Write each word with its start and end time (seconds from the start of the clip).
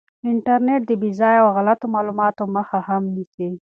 انټرنیټ 0.29 0.81
د 0.89 0.91
بې 1.01 1.11
ځایه 1.19 1.41
او 1.43 1.49
غلطو 1.57 1.85
معلوماتو 1.93 2.43
مخه 2.55 2.79
هم 2.87 3.03
نیسي. 3.15 3.47